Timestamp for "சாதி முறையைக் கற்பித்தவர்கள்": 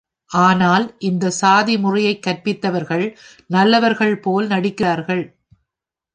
1.31-3.05